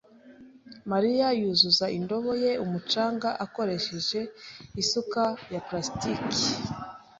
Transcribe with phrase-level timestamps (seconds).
[0.91, 4.19] Mariya yuzuza indobo ye umucanga akoresheje
[4.81, 6.45] isuka ya plastiki.